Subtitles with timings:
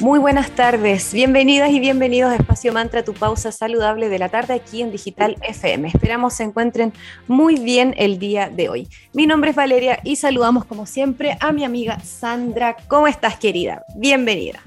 [0.00, 4.54] Muy buenas tardes, bienvenidas y bienvenidos a Espacio Mantra, tu pausa saludable de la tarde
[4.54, 5.88] aquí en Digital FM.
[5.88, 6.92] Esperamos se encuentren
[7.26, 8.88] muy bien el día de hoy.
[9.12, 12.76] Mi nombre es Valeria y saludamos como siempre a mi amiga Sandra.
[12.86, 13.84] ¿Cómo estás querida?
[13.96, 14.62] Bienvenida.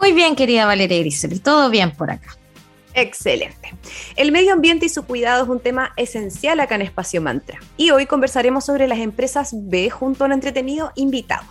[0.00, 2.34] Muy bien querida Valeria Grisel, todo bien por acá.
[2.94, 3.74] Excelente.
[4.16, 7.60] El medio ambiente y su cuidado es un tema esencial acá en Espacio Mantra.
[7.76, 11.44] Y hoy conversaremos sobre las empresas B junto a un entretenido invitado.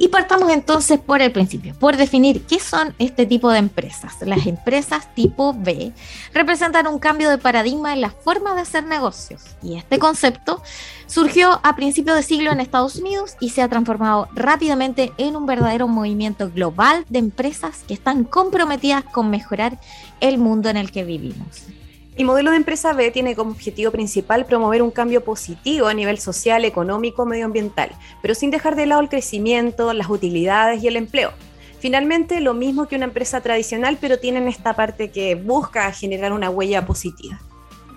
[0.00, 4.16] Y partamos entonces por el principio, por definir qué son este tipo de empresas.
[4.22, 5.92] Las empresas tipo B
[6.32, 9.42] representan un cambio de paradigma en la forma de hacer negocios.
[9.62, 10.62] Y este concepto
[11.06, 15.44] surgió a principios de siglo en Estados Unidos y se ha transformado rápidamente en un
[15.44, 19.78] verdadero movimiento global de empresas que están comprometidas con mejorar
[20.20, 21.66] el mundo en el que vivimos.
[22.16, 26.18] El modelo de empresa B tiene como objetivo principal promover un cambio positivo a nivel
[26.18, 31.32] social, económico, medioambiental, pero sin dejar de lado el crecimiento, las utilidades y el empleo.
[31.78, 36.50] Finalmente, lo mismo que una empresa tradicional, pero tienen esta parte que busca generar una
[36.50, 37.40] huella positiva.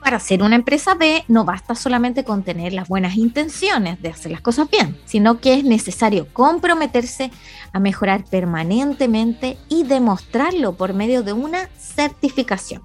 [0.01, 4.31] Para ser una empresa B no basta solamente con tener las buenas intenciones de hacer
[4.31, 7.31] las cosas bien, sino que es necesario comprometerse
[7.71, 12.81] a mejorar permanentemente y demostrarlo por medio de una certificación.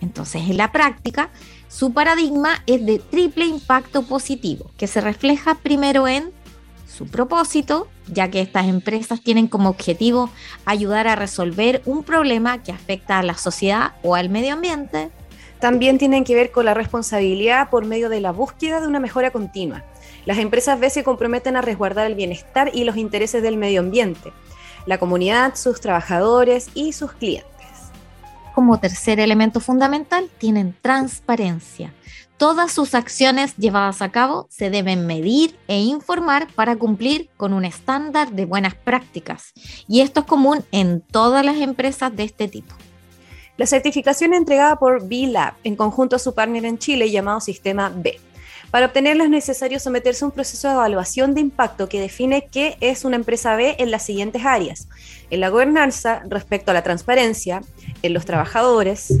[0.00, 1.30] Entonces, en la práctica,
[1.68, 6.30] su paradigma es de triple impacto positivo, que se refleja primero en
[6.86, 10.30] su propósito, ya que estas empresas tienen como objetivo
[10.64, 15.10] ayudar a resolver un problema que afecta a la sociedad o al medio ambiente.
[15.58, 19.30] También tienen que ver con la responsabilidad por medio de la búsqueda de una mejora
[19.30, 19.82] continua.
[20.26, 24.32] Las empresas B se comprometen a resguardar el bienestar y los intereses del medio ambiente,
[24.86, 27.53] la comunidad, sus trabajadores y sus clientes
[28.54, 31.92] como tercer elemento fundamental tienen transparencia.
[32.36, 37.64] Todas sus acciones llevadas a cabo se deben medir e informar para cumplir con un
[37.64, 39.52] estándar de buenas prácticas.
[39.88, 42.74] Y esto es común en todas las empresas de este tipo.
[43.56, 48.18] La certificación entregada por B-Lab en conjunto a su partner en Chile llamado Sistema B.
[48.72, 52.76] Para obtenerlo es necesario someterse a un proceso de evaluación de impacto que define qué
[52.80, 54.88] es una empresa B en las siguientes áreas.
[55.30, 57.60] En la gobernanza, respecto a la transparencia,
[58.06, 59.14] en los trabajadores,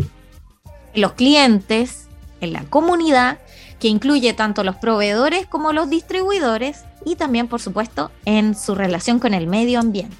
[0.94, 2.08] los clientes,
[2.40, 3.38] en la comunidad,
[3.80, 9.18] que incluye tanto los proveedores como los distribuidores y también, por supuesto, en su relación
[9.18, 10.16] con el medio ambiente.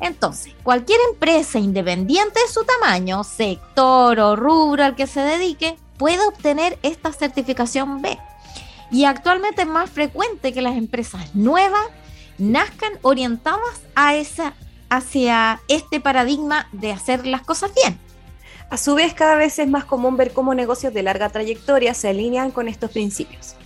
[0.00, 6.26] Entonces, cualquier empresa independiente de su tamaño, sector o rubro al que se dedique, puede
[6.26, 8.18] obtener esta certificación B.
[8.90, 11.86] Y actualmente es más frecuente que las empresas nuevas
[12.38, 14.54] nazcan orientadas a esa,
[14.96, 17.98] hacia este paradigma de hacer las cosas bien.
[18.70, 22.08] A su vez, cada vez es más común ver cómo negocios de larga trayectoria se
[22.08, 23.56] alinean con estos principios.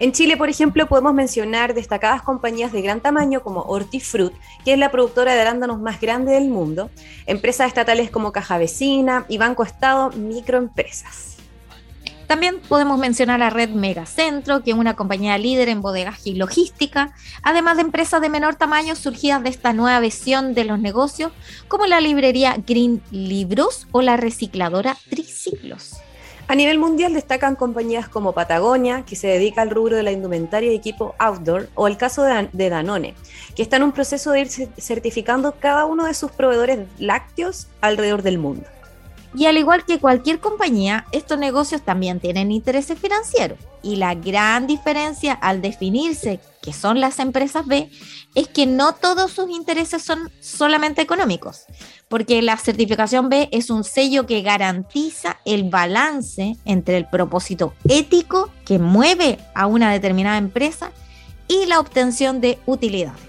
[0.00, 4.32] En Chile, por ejemplo, podemos mencionar destacadas compañías de gran tamaño como Hortifruit,
[4.64, 6.90] que es la productora de arándanos más grande del mundo,
[7.26, 11.37] empresas estatales como Caja Vecina y Banco Estado, microempresas.
[12.28, 17.14] También podemos mencionar a Red Megacentro, que es una compañía líder en bodegaje y logística,
[17.42, 21.32] además de empresas de menor tamaño surgidas de esta nueva visión de los negocios,
[21.68, 25.96] como la librería Green Libros o la recicladora Triciclos.
[26.48, 30.70] A nivel mundial destacan compañías como Patagonia, que se dedica al rubro de la indumentaria
[30.70, 33.14] y equipo outdoor, o el caso de Danone,
[33.56, 38.20] que está en un proceso de ir certificando cada uno de sus proveedores lácteos alrededor
[38.22, 38.66] del mundo.
[39.34, 43.58] Y al igual que cualquier compañía, estos negocios también tienen intereses financieros.
[43.82, 47.90] Y la gran diferencia al definirse que son las empresas B
[48.34, 51.64] es que no todos sus intereses son solamente económicos,
[52.08, 58.50] porque la certificación B es un sello que garantiza el balance entre el propósito ético
[58.64, 60.90] que mueve a una determinada empresa
[61.46, 63.27] y la obtención de utilidades.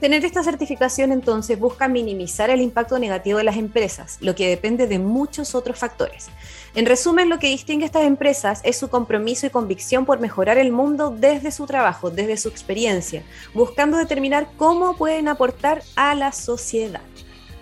[0.00, 4.86] Tener esta certificación entonces busca minimizar el impacto negativo de las empresas, lo que depende
[4.86, 6.28] de muchos otros factores.
[6.76, 10.56] En resumen, lo que distingue a estas empresas es su compromiso y convicción por mejorar
[10.56, 13.24] el mundo desde su trabajo, desde su experiencia,
[13.54, 17.02] buscando determinar cómo pueden aportar a la sociedad.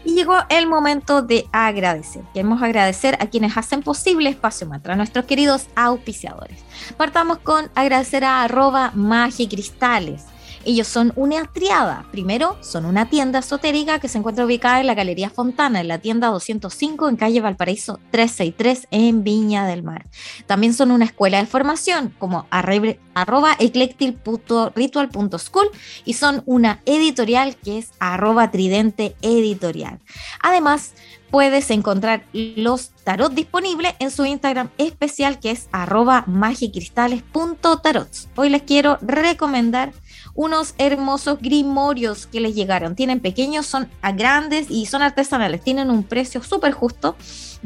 [0.04, 2.22] Y llegó el momento de agradecer.
[2.34, 6.58] Queremos agradecer a quienes hacen posible Espacio Mantra, nuestros queridos auspiciadores.
[6.98, 10.26] Partamos con agradecer a arroba magicristales
[10.66, 12.04] Ellos son una triada.
[12.10, 16.00] Primero, son una tienda esotérica que se encuentra ubicada en la Galería Fontana, en la
[16.00, 20.06] tienda 205 en calle Valparaíso 363 en Viña del Mar.
[20.46, 25.70] También son una escuela de formación como arroba eclectic.ritual.school
[26.04, 30.00] y son una editorial que es arroba tridente editorial.
[30.42, 30.94] Además,
[31.30, 38.30] puedes encontrar los tarot disponibles en su Instagram especial que es arroba magicristales.tarots.
[38.36, 39.92] Hoy les quiero recomendar
[40.36, 42.94] unos hermosos grimorios que les llegaron.
[42.94, 45.62] Tienen pequeños, son a grandes y son artesanales.
[45.62, 47.16] Tienen un precio súper justo.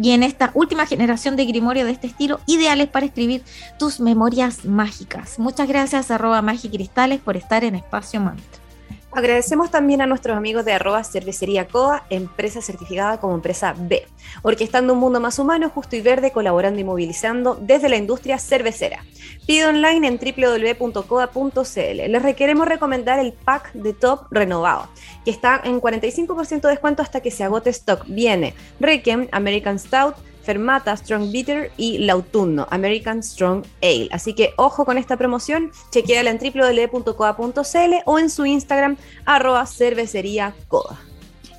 [0.00, 3.42] Y en esta última generación de grimorio de este estilo, ideales para escribir
[3.78, 5.38] tus memorias mágicas.
[5.38, 8.69] Muchas gracias, arroba magicristales, por estar en Espacio Mantra.
[9.12, 14.06] Agradecemos también a nuestros amigos de arroba cervecería COA, empresa certificada como empresa B,
[14.42, 19.04] orquestando un mundo más humano, justo y verde, colaborando y movilizando desde la industria cervecera.
[19.46, 22.10] Pide online en www.coa.cl.
[22.12, 24.88] Les requeremos recomendar el pack de top renovado,
[25.24, 28.04] que está en 45% de descuento hasta que se agote stock.
[28.06, 34.08] Viene Requiem, American Stout, Fermata Strong Bitter y Lautunno American Strong Ale.
[34.12, 40.54] Así que ojo con esta promoción, chequeala en www.coa.cl o en su Instagram arroba cervecería.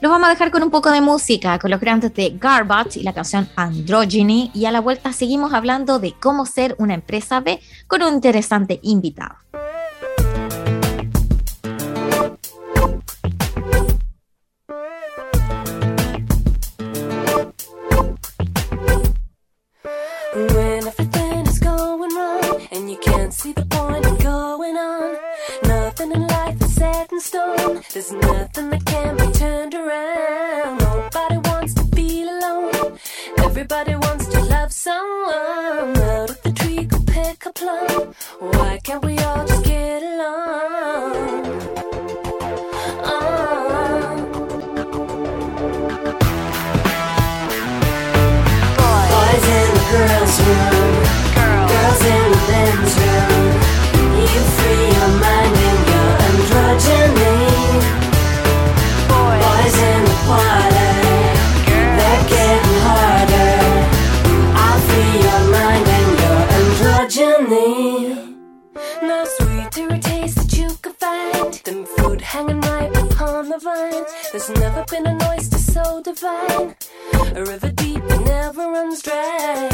[0.02, 3.04] Los vamos a dejar con un poco de música, con los grandes de Garbage y
[3.04, 4.50] la canción Androgyny.
[4.54, 8.80] Y a la vuelta seguimos hablando de cómo ser una empresa B con un interesante
[8.82, 9.36] invitado.
[27.90, 30.78] There's nothing that can be turned around.
[30.80, 32.98] Nobody wants to feel alone.
[33.40, 35.98] Everybody wants to love someone.
[35.98, 38.14] Out of the tree could pick a plum.
[38.40, 41.12] Why can't we all just get along?
[43.04, 43.42] Oh.
[49.12, 50.94] Boys in the girls' room,
[51.36, 53.11] girls in the men's room.
[74.60, 76.76] Never been an oyster so divine,
[77.36, 79.70] a river deep never runs dry.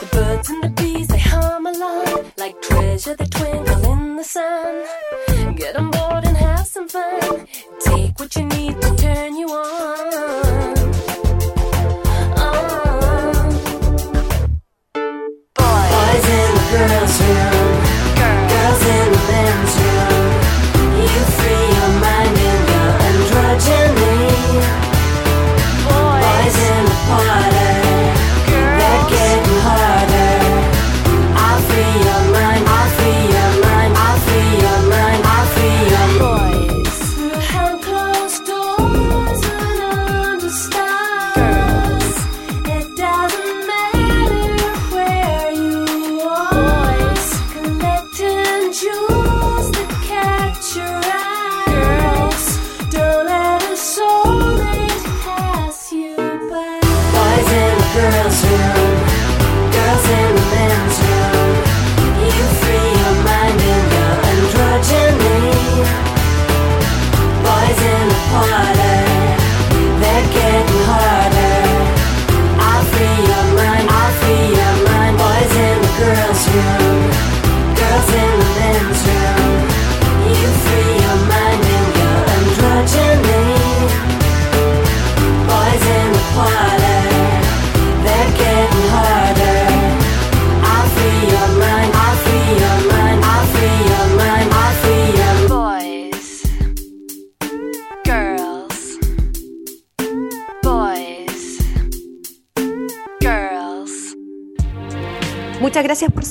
[0.00, 4.84] The birds and the bees, they hum along like treasure they twinkle in the sun.
[5.56, 7.46] Get on board and have some fun.
[7.80, 9.71] Take what you need to turn you on.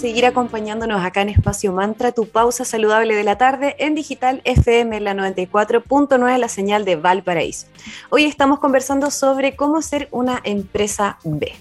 [0.01, 4.99] Seguir acompañándonos acá en Espacio Mantra, tu pausa saludable de la tarde en Digital FM,
[4.99, 7.67] la 94.9, la señal de Valparaíso.
[8.09, 11.53] Hoy estamos conversando sobre cómo ser una empresa B.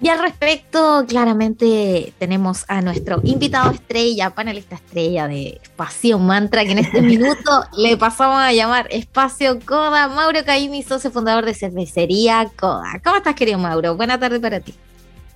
[0.00, 6.70] Y al respecto, claramente tenemos a nuestro invitado estrella, panelista estrella de Espacio Mantra, que
[6.70, 12.48] en este minuto le pasamos a llamar Espacio Coda, Mauro Caimi, socio fundador de cervecería
[12.54, 13.00] Coda.
[13.02, 13.96] ¿Cómo estás, querido Mauro?
[13.96, 14.72] Buena tarde para ti.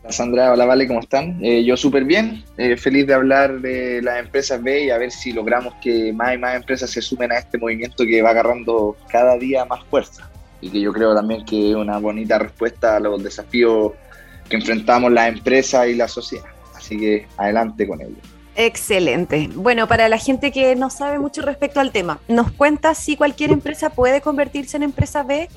[0.08, 1.38] Sandra, hola Vale, ¿cómo están?
[1.42, 5.10] Eh, yo súper bien, eh, feliz de hablar de las empresas B y a ver
[5.10, 8.96] si logramos que más y más empresas se sumen a este movimiento que va agarrando
[9.08, 10.28] cada día más fuerza
[10.60, 13.92] y que yo creo también que es una bonita respuesta a los desafíos
[14.48, 16.46] que enfrentamos la empresa y la sociedad.
[16.74, 18.16] Así que adelante con ello.
[18.54, 19.48] Excelente.
[19.54, 23.50] Bueno, para la gente que no sabe mucho respecto al tema, ¿nos cuenta si cualquier
[23.50, 25.48] empresa puede convertirse en empresa B?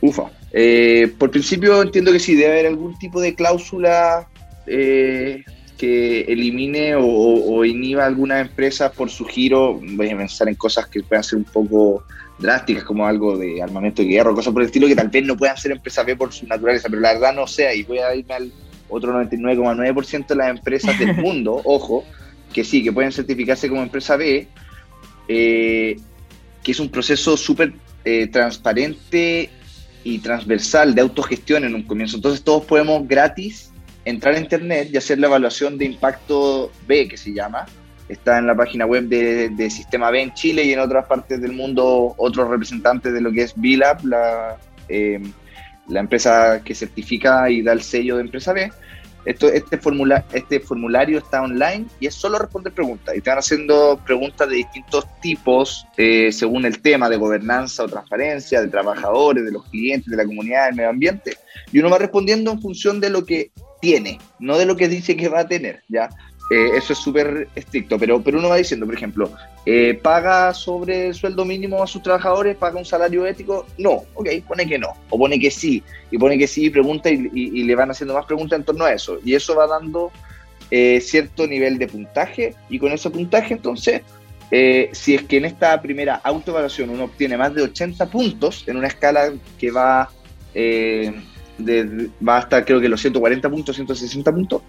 [0.00, 0.30] Ufa.
[0.52, 4.26] Eh, por principio entiendo que sí, debe haber algún tipo de cláusula
[4.66, 5.44] eh,
[5.76, 9.80] que elimine o, o, inhiba alguna empresa por su giro.
[9.82, 12.04] Voy a pensar en cosas que puedan ser un poco
[12.38, 15.24] drásticas, como algo de armamento de guerra o cosas por el estilo, que tal vez
[15.24, 17.98] no puedan ser empresas B por su naturaleza, pero la verdad no sé, y voy
[17.98, 18.52] a irme al
[18.88, 22.04] otro 99,9% de las empresas del mundo, ojo,
[22.52, 24.48] que sí, que pueden certificarse como empresa B,
[25.28, 25.96] eh,
[26.62, 27.72] que es un proceso súper
[28.04, 29.50] eh, transparente
[30.04, 32.16] y transversal de autogestión en un comienzo.
[32.16, 33.70] Entonces todos podemos gratis
[34.04, 37.66] entrar a Internet y hacer la evaluación de impacto B, que se llama,
[38.08, 41.52] está en la página web de, Sistema B en Chile y en otras partes del
[41.52, 44.56] mundo otros representantes de lo que es BILAB, la,
[44.88, 45.20] eh,
[45.88, 48.70] la empresa que certifica y da el sello de empresa B.
[49.24, 53.16] Esto, este, formula, este formulario está online y es solo responder preguntas.
[53.16, 57.88] Y te van haciendo preguntas de distintos tipos eh, según el tema de gobernanza o
[57.88, 61.36] transparencia, de trabajadores, de los clientes, de la comunidad, del medio ambiente.
[61.72, 65.16] Y uno va respondiendo en función de lo que tiene, no de lo que dice
[65.16, 65.82] que va a tener.
[65.88, 66.08] ¿ya?
[66.50, 69.30] Eh, eso es súper estricto, pero, pero uno va diciendo, por ejemplo,
[69.66, 72.56] eh, ¿paga sobre el sueldo mínimo a sus trabajadores?
[72.56, 73.66] ¿Paga un salario ético?
[73.76, 77.10] No, ok, pone que no, o pone que sí, y pone que sí, y pregunta
[77.10, 80.10] y, le van haciendo más preguntas en torno a eso, y eso va dando
[80.70, 84.00] eh, cierto nivel de puntaje, y con ese puntaje entonces,
[84.92, 88.86] si es que en esta primera autoevaluación uno obtiene más de 80 puntos, en una
[88.86, 90.08] escala que va,
[90.54, 94.62] de, va hasta creo que los 140 puntos, 160 puntos,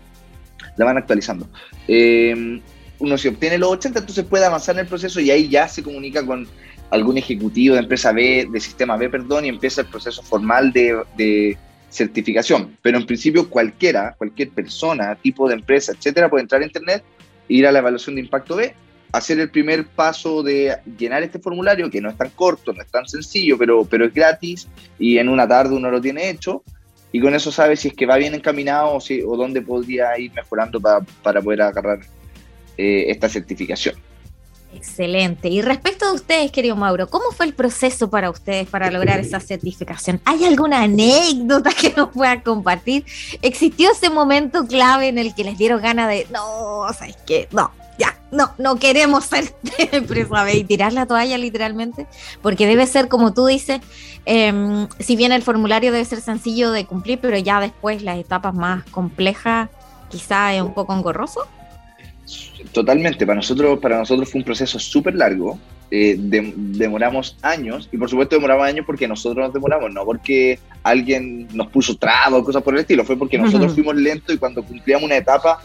[0.79, 1.48] la van actualizando.
[1.88, 2.62] Eh,
[3.00, 5.83] uno si obtiene los 80, entonces puede avanzar en el proceso y ahí ya se
[5.83, 6.48] comunica con
[6.89, 11.57] algún ejecutivo de empresa B, de sistema B, perdón, y empieza el proceso formal de,
[11.89, 12.77] certificación.
[12.81, 17.03] Pero en principio cualquiera, cualquier persona, tipo de empresa, etcétera, puede entrar a internet,
[17.48, 18.74] ir a la evaluación de impacto B,
[19.12, 22.89] hacer el primer paso de llenar este formulario, que no es tan corto, no es
[22.89, 24.67] tan sencillo, pero, pero es gratis
[25.00, 26.63] y en una tarde uno lo tiene hecho
[27.11, 30.79] y con eso sabe si es que va bien encaminado o, dónde podría ir mejorando
[30.79, 31.99] para poder agarrar
[32.77, 33.95] eh, esta certificación.
[34.73, 35.49] Excelente.
[35.49, 39.39] Y respecto a ustedes, querido Mauro, ¿cómo fue el proceso para ustedes para lograr esa
[39.39, 40.21] certificación?
[40.25, 43.05] ¿Hay alguna anécdota que nos puedan compartir?
[43.41, 47.47] ¿Existió ese momento clave en el que les dieron ganas de, no, ¿sabes qué?
[47.51, 49.53] No, ya, no, no queremos ser
[49.91, 52.08] empresa y tirar la toalla literalmente,
[52.41, 53.82] porque debe ser como tú dices,
[54.25, 58.56] em, si bien el formulario debe ser sencillo de cumplir, pero ya después las etapas
[58.56, 59.70] más complejas
[60.10, 61.48] quizá es un poco engorroso.
[62.72, 65.60] Totalmente, para nosotros, para nosotros fue un proceso súper largo,
[65.91, 71.48] eh, demoramos años, y por supuesto demoramos años porque nosotros nos demoramos, no porque alguien
[71.51, 74.63] nos puso trabas o cosas por el estilo, fue porque nosotros fuimos lentos y cuando
[74.63, 75.60] cumplíamos una etapa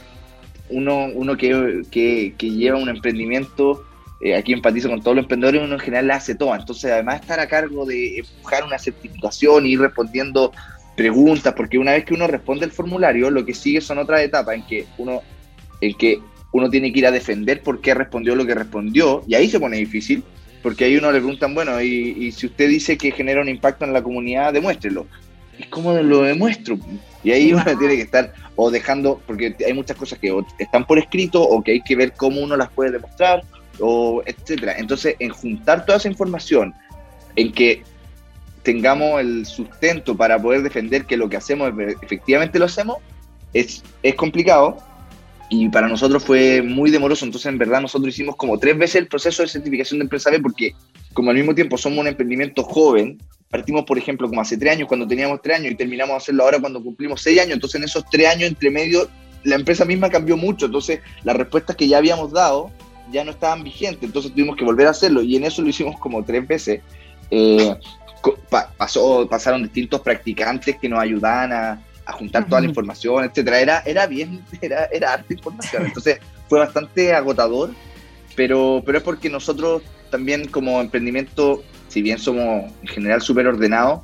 [0.70, 3.84] uno, uno que, que, lleva un emprendimiento,
[4.20, 6.54] eh, aquí empatizo con todos los emprendedores, uno en general la hace todo.
[6.54, 10.52] Entonces, además estar a cargo de empujar una certificación y ir respondiendo
[10.96, 14.54] preguntas, porque una vez que uno responde el formulario, lo que sigue son otras etapas
[14.54, 15.22] en que uno,
[15.80, 16.20] en que
[16.52, 19.58] uno tiene que ir a defender por qué respondió lo que respondió, y ahí se
[19.58, 20.22] pone difícil,
[20.62, 23.84] porque ahí uno le preguntan, bueno, y, y si usted dice que genera un impacto
[23.84, 25.06] en la comunidad, demuéstrelo.
[25.58, 26.78] ¿Y cómo lo demuestro?
[27.22, 30.98] Y ahí uno tiene que estar o dejando, porque hay muchas cosas que están por
[30.98, 33.42] escrito o que hay que ver cómo uno las puede demostrar,
[33.80, 34.76] o etcétera.
[34.78, 36.74] Entonces, en juntar toda esa información,
[37.36, 37.82] en que
[38.62, 42.98] tengamos el sustento para poder defender que lo que hacemos efectivamente lo hacemos,
[43.52, 44.78] es, es complicado
[45.50, 47.24] y para nosotros fue muy demoroso.
[47.24, 50.40] Entonces, en verdad, nosotros hicimos como tres veces el proceso de certificación de empresa B
[50.40, 50.72] porque,
[51.12, 53.18] como al mismo tiempo somos un emprendimiento joven,
[53.54, 56.42] Partimos, por ejemplo, como hace tres años, cuando teníamos tres años, y terminamos de hacerlo
[56.42, 57.52] ahora cuando cumplimos seis años.
[57.52, 59.08] Entonces, en esos tres años entre medio,
[59.44, 60.66] la empresa misma cambió mucho.
[60.66, 62.72] Entonces, las respuestas que ya habíamos dado
[63.12, 64.02] ya no estaban vigentes.
[64.02, 65.22] Entonces, tuvimos que volver a hacerlo.
[65.22, 66.80] Y en eso lo hicimos como tres veces.
[67.30, 67.76] Eh,
[68.76, 71.80] pasó, pasaron distintos practicantes que nos ayudaban a,
[72.14, 73.60] juntar toda la información, etcétera.
[73.60, 75.86] Era, era bien, era, era harta información.
[75.86, 76.18] Entonces,
[76.48, 77.70] fue bastante agotador.
[78.34, 81.62] Pero, pero es porque nosotros también como emprendimiento
[81.94, 84.00] si bien somos en general súper ordenados,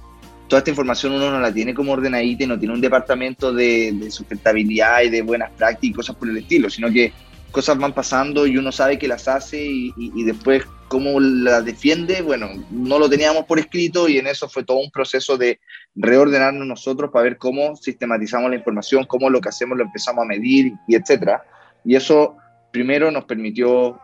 [0.47, 4.09] toda esta información uno no la tiene como ordenadita y no tiene un departamento de,
[4.13, 7.13] sustentabilidad y de buenas prácticas y cosas por el estilo, sino que
[7.51, 12.51] cosas van pasando y uno sabe que las hace y, después cómo las defiende, bueno,
[12.71, 15.59] no lo teníamos por escrito y en eso fue todo un proceso de
[15.97, 20.29] reordenarnos nosotros para ver cómo sistematizamos la información, cómo lo que hacemos lo empezamos a
[20.29, 21.43] medir y etcétera.
[21.85, 22.37] Y eso
[22.71, 23.99] primero nos permitió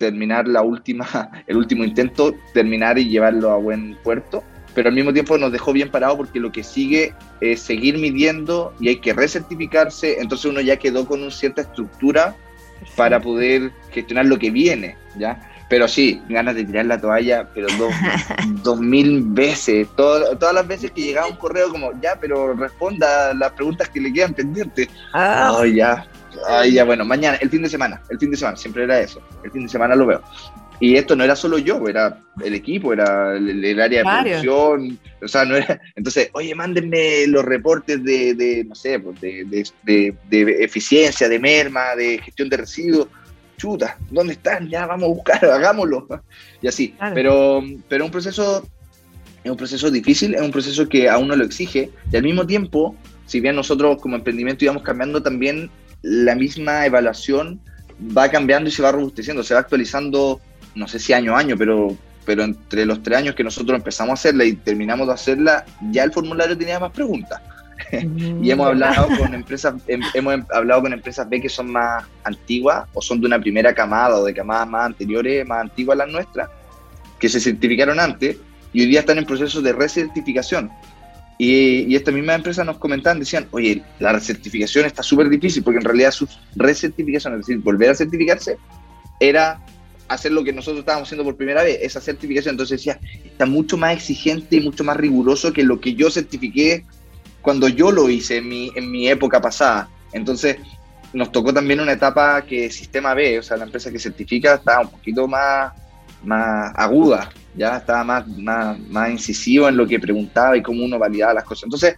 [0.00, 1.06] terminar la última,
[1.46, 4.42] el último intento, terminar y llevarlo a buen puerto,
[4.74, 8.72] pero al mismo tiempo nos dejó bien parado porque lo que sigue es seguir midiendo
[8.80, 12.34] y hay que recertificarse, entonces uno ya quedó con una cierta estructura
[12.96, 15.46] para poder gestionar lo que viene, ¿ya?
[15.70, 17.94] Pero sí, ganas de tirar la toalla, pero dos,
[18.62, 23.52] dos mil veces, todas las veces que llegaba un correo como, ya, pero responda las
[23.52, 24.88] preguntas que le quedan pendientes.
[25.14, 26.06] Ah, ya,
[26.48, 29.20] Ay, ya, bueno, mañana, el fin de semana, el fin de semana, siempre era eso,
[29.42, 30.22] el fin de semana lo veo.
[30.82, 35.28] Y esto no era solo yo, era el equipo, era el, área de producción, o
[35.28, 35.78] sea, no era...
[35.94, 39.44] Entonces, oye, mándenme los reportes de, de no sé, pues, de,
[39.82, 43.08] de, de, eficiencia, de merma, de gestión de residuos.
[43.60, 44.70] Chuta, ¿dónde están?
[44.70, 46.08] Ya, vamos a buscar, hagámoslo.
[46.62, 46.94] Y así.
[47.12, 48.66] Pero, pero un proceso,
[49.44, 52.46] es un proceso difícil, es un proceso que a uno lo exige, y al mismo
[52.46, 57.60] tiempo, si bien nosotros como emprendimiento íbamos cambiando también la misma evaluación
[58.16, 60.40] va cambiando y se va robusteciendo, se va actualizando,
[60.74, 64.12] no sé si año a año, pero, pero entre los tres años que nosotros empezamos
[64.12, 67.42] a hacerla y terminamos de hacerla, ya el formulario tenía más preguntas.
[68.42, 73.02] y hemos hablado con empresas, hemos hablado con empresas B que son más antiguas o
[73.02, 76.48] son de una primera camada o de camadas más anteriores, más antiguas a las nuestras,
[77.18, 78.36] que se certificaron antes
[78.72, 80.70] y hoy día están en proceso de recertificación.
[81.38, 85.84] Y, esta misma empresa nos comentaban, decían, oye, la recertificación está súper difícil porque en
[85.84, 88.58] realidad su recertificación, es decir, volver a certificarse,
[89.20, 89.58] era
[90.08, 92.54] hacer lo que nosotros estábamos haciendo por primera vez, esa certificación.
[92.54, 96.84] Entonces decía, está mucho más exigente y mucho más riguroso que lo que yo certifiqué
[97.42, 99.88] cuando yo lo hice en mi, en mi época pasada.
[100.12, 100.58] Entonces
[101.12, 104.82] nos tocó también una etapa que Sistema B, o sea, la empresa que certifica, estaba
[104.82, 105.72] un poquito más,
[106.22, 110.98] más aguda ya estaba más, más, más incisivo en lo que preguntaba y cómo uno
[110.98, 111.64] validaba las cosas.
[111.64, 111.96] Entonces,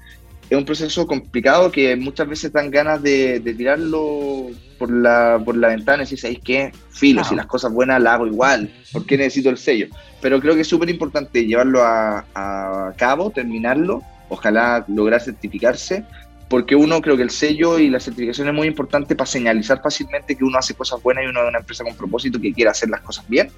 [0.48, 5.68] es un proceso complicado que muchas veces dan ganas de, tirarlo por la, por la
[5.68, 6.72] ventana y decir, ¿sabéis qué?
[6.90, 9.86] Filo, si las cosas buenas las hago igual, ¿por qué necesito el sello?
[10.20, 16.04] Pero creo que es súper importante llevarlo a, a, cabo, terminarlo, ojalá lograr certificarse,
[16.48, 20.36] porque uno creo que el sello y la certificación es muy importante para señalizar fácilmente
[20.36, 22.90] que uno hace cosas buenas y uno es una empresa con propósito que quiere hacer
[22.90, 23.50] las cosas bien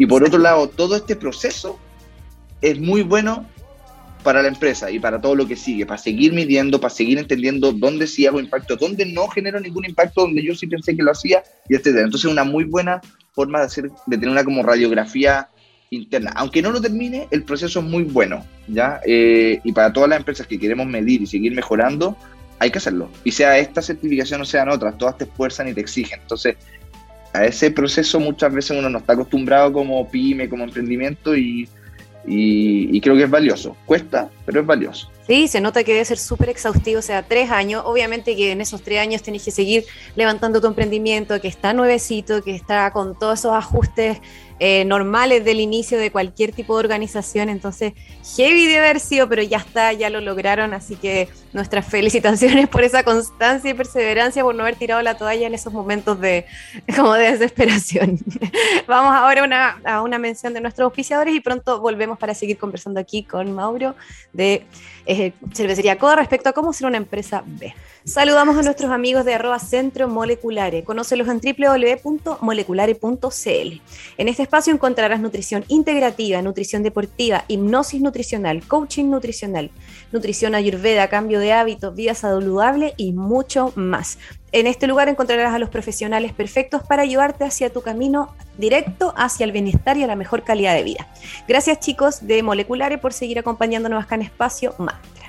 [0.00, 1.78] y por otro lado, todo este proceso
[2.62, 3.44] es muy bueno
[4.22, 7.72] para la empresa y para todo lo que sigue, para seguir midiendo, para seguir entendiendo
[7.72, 11.10] dónde sí hago impacto, dónde no genero ningún impacto, donde yo sí pensé que lo
[11.10, 12.04] hacía, y etcétera.
[12.04, 15.50] Entonces, una muy buena forma de hacer, de tener una como radiografía
[15.90, 16.32] interna.
[16.36, 19.00] Aunque no lo termine, el proceso es muy bueno, ¿ya?
[19.04, 22.16] Eh, y para todas las empresas que queremos medir y seguir mejorando,
[22.60, 23.10] hay que hacerlo.
[23.24, 26.20] Y sea esta certificación o sean otras, todas te esfuerzan y te exigen.
[26.20, 26.56] Entonces,
[27.32, 31.68] a ese proceso muchas veces uno no está acostumbrado como pyme, como emprendimiento y,
[33.02, 33.76] creo que es valioso.
[33.84, 35.10] Cuesta, pero es valioso.
[35.26, 37.82] Sí, se nota que debe ser súper exhaustivo, o sea, tres años.
[37.84, 42.42] Obviamente que en esos tres años tenés que seguir levantando tu emprendimiento, que está nuevecito,
[42.42, 44.18] que está con todos esos ajustes
[44.60, 47.48] eh, normales del inicio de cualquier tipo de organización.
[47.48, 47.94] Entonces,
[48.36, 50.74] heavy de haber sido, pero ya está, ya lo lograron.
[50.74, 55.46] Así que nuestras felicitaciones por esa constancia y perseverancia, por no haber tirado la toalla
[55.46, 56.44] en esos momentos de,
[56.96, 58.18] como de desesperación.
[58.86, 63.24] Vamos ahora a una mención de nuestros auspiciadores y pronto volvemos para seguir conversando aquí
[63.24, 63.94] con Mauro
[64.34, 64.66] de
[65.06, 67.74] eh, Cervecería Coda respecto a cómo ser una empresa B.
[68.04, 70.84] Saludamos a nuestros amigos de arroba Centro Moleculare.
[70.84, 73.80] Conócelos en www.moleculare.cl.
[74.18, 79.70] En este espacio encontrarás nutrición integrativa, nutrición deportiva, hipnosis nutricional, coaching nutricional,
[80.10, 84.18] nutrición ayurveda, cambio de hábitos, vida saludable y mucho más.
[84.50, 89.44] En este lugar encontrarás a los profesionales perfectos para ayudarte hacia tu camino directo hacia
[89.44, 91.06] el bienestar y a la mejor calidad de vida.
[91.46, 95.19] Gracias chicos de Moleculare por seguir acompañándonos acá en Espacio Mantra.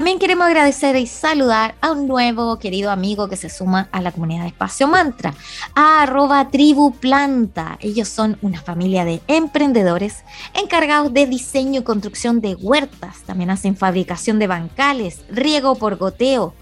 [0.00, 4.12] También queremos agradecer y saludar a un nuevo querido amigo que se suma a la
[4.12, 5.34] comunidad de Espacio Mantra,
[5.74, 7.76] a arroba tribu planta.
[7.82, 13.18] Ellos son una familia de emprendedores encargados de diseño y construcción de huertas.
[13.26, 16.54] También hacen fabricación de bancales, riego por goteo,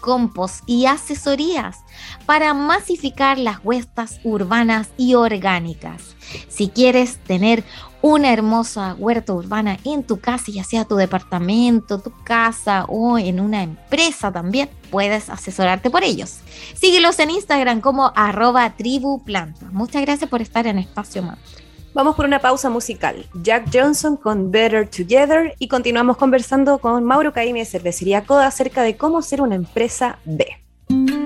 [0.00, 1.80] compost y asesorías
[2.24, 6.16] para masificar las huertas urbanas y orgánicas.
[6.48, 7.62] Si quieres tener
[8.06, 13.40] una hermosa huerta urbana en tu casa, ya sea tu departamento, tu casa o en
[13.40, 16.38] una empresa también, puedes asesorarte por ellos.
[16.74, 19.66] Síguelos en Instagram como arroba tribu planta.
[19.72, 21.44] Muchas gracias por estar en Espacio Mantra.
[21.94, 23.26] Vamos por una pausa musical.
[23.42, 28.82] Jack Johnson con Better Together y continuamos conversando con Mauro Caimi de Cervecería Coda acerca
[28.82, 31.25] de cómo ser una empresa B.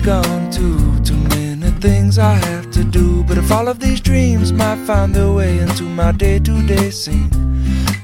[0.00, 0.98] Gone too.
[1.04, 3.24] Too many things I have to do.
[3.24, 6.90] But if all of these dreams might find their way into my day to day
[6.90, 7.30] scene,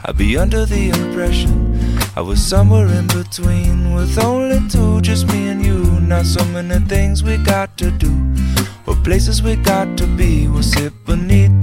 [0.05, 1.75] I'd be under the impression
[2.17, 5.83] I was somewhere in between with only two, just me and you.
[6.01, 8.13] Not so many things we got to do
[8.87, 10.47] or places we got to be.
[10.49, 11.54] We'll sit beneath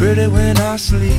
[0.00, 1.12] pretty when I sleep.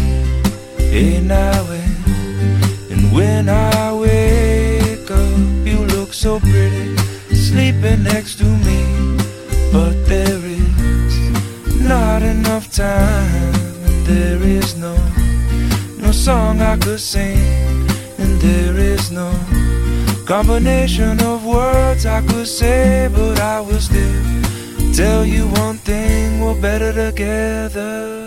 [1.24, 5.38] Now and, and when I wake up,
[5.70, 6.98] you look so pretty,
[7.36, 8.80] sleeping next to me.
[9.72, 11.13] But there is
[11.80, 13.54] not enough time,
[13.86, 14.96] and there is no,
[16.00, 17.38] no song I could sing,
[18.17, 19.30] and there is no
[20.26, 24.24] combination of words I could say, but I will still
[24.91, 28.20] tell you one thing, we're better together.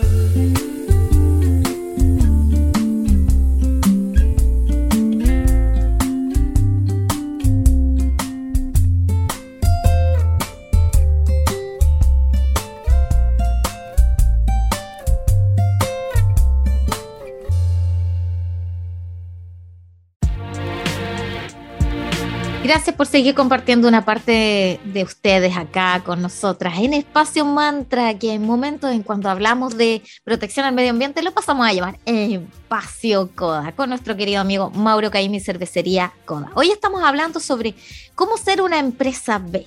[23.15, 28.91] Seguir compartiendo una parte de ustedes acá con nosotras en Espacio Mantra, que en momentos
[28.91, 33.87] en cuando hablamos de protección al medio ambiente lo pasamos a llamar Espacio Coda, con
[33.87, 36.51] nuestro querido amigo Mauro Caimi, Cervecería Coda.
[36.55, 37.73] Hoy estamos hablando sobre
[38.15, 39.65] cómo ser una empresa B.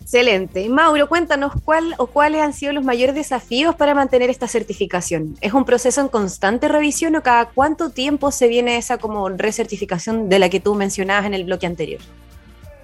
[0.00, 0.66] Excelente.
[0.70, 5.36] Mauro, cuéntanos cuál o cuáles han sido los mayores desafíos para mantener esta certificación.
[5.42, 10.30] ¿Es un proceso en constante revisión o cada cuánto tiempo se viene esa como recertificación
[10.30, 12.00] de la que tú mencionabas en el bloque anterior?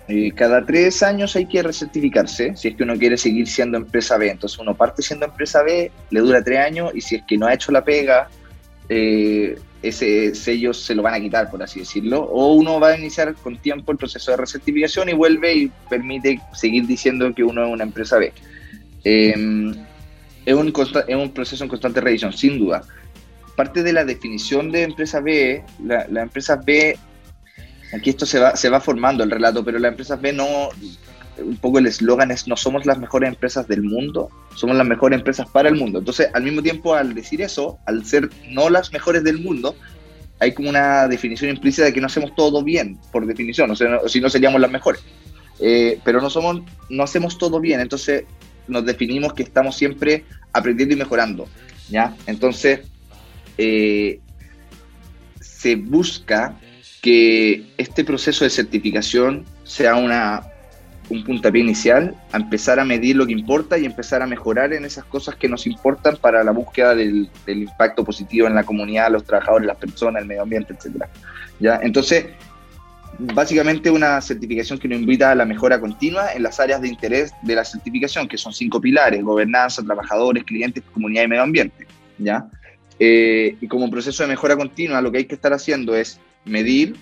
[0.08, 4.16] Eh, cada tres años hay que recertificarse si es que uno quiere seguir siendo empresa
[4.16, 4.30] B.
[4.30, 7.46] Entonces uno parte siendo empresa B, le dura tres años y si es que no
[7.46, 8.28] ha hecho la pega,
[8.88, 12.98] eh, ese sello se lo van a quitar, por así decirlo, o uno va a
[12.98, 17.64] iniciar con tiempo el proceso de recertificación y vuelve y permite seguir diciendo que uno
[17.64, 18.32] es una empresa B.
[19.04, 19.74] Em,
[20.44, 20.72] es, un
[21.06, 22.82] es un proceso en constante revisión, sin duda.
[23.56, 26.98] Parte de la definición de empresa B, la, la empresa B,
[27.92, 30.68] aquí esto se va, se va formando el relato, pero la empresa B no,
[31.38, 35.18] un poco el eslogan es no somos las mejores empresas del mundo, somos las mejores
[35.18, 35.98] empresas para el mundo.
[35.98, 39.74] Entonces, al mismo tiempo, al decir eso, al ser no las mejores del mundo,
[40.40, 44.00] hay como una definición implícita de que no hacemos todo bien, por definición, o sea,
[44.06, 45.02] si no seríamos las mejores.
[45.60, 48.24] Eh, pero no, somos, no hacemos todo bien, entonces
[48.68, 51.48] nos definimos que estamos siempre aprendiendo y mejorando,
[51.88, 52.14] ¿ya?
[52.26, 52.80] Entonces,
[53.56, 54.20] eh,
[55.40, 56.56] se busca
[57.00, 60.42] que este proceso de certificación sea una,
[61.10, 64.84] un puntapié inicial a empezar a medir lo que importa y empezar a mejorar en
[64.84, 69.24] esas cosas que nos importan para la búsqueda del, impacto positivo en la comunidad, los
[69.24, 71.04] trabajadores, las personas, el medio ambiente, etc.
[71.60, 71.80] ¿Ya?
[71.82, 72.26] Entonces,
[73.18, 77.32] básicamente una certificación que nos invita a la mejora continua en las áreas de interés
[77.42, 81.86] de la certificación, que son cinco pilares, gobernanza, trabajadores, clientes, comunidad y medio ambiente.
[82.18, 82.48] ¿ya?
[82.98, 86.96] Eh, y como proceso de mejora continua, lo que hay que estar haciendo es medir,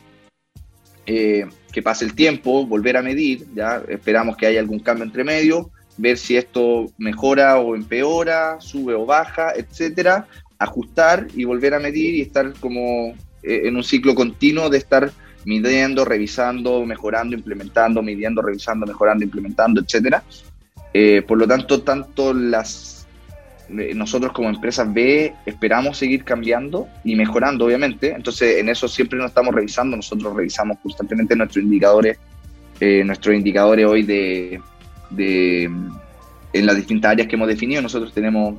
[1.06, 5.24] eh, que pase el tiempo, volver a medir, ya esperamos que haya algún cambio entre
[5.24, 10.26] medio, ver si esto mejora o empeora, sube o baja, etcétera,
[10.58, 15.12] ajustar y volver a medir y estar como eh, en un ciclo continuo de estar
[15.44, 20.24] midiendo, revisando, mejorando, implementando, midiendo, revisando, mejorando, implementando, etcétera.
[20.92, 22.95] Eh, por lo tanto, tanto las
[23.68, 28.12] nosotros como empresas B esperamos seguir cambiando y mejorando, obviamente.
[28.14, 29.96] Entonces, en eso siempre nos estamos revisando.
[29.96, 32.18] Nosotros revisamos constantemente nuestros indicadores,
[32.80, 34.60] eh, nuestros indicadores hoy de,
[35.10, 37.82] de en las distintas áreas que hemos definido.
[37.82, 38.56] Nosotros tenemos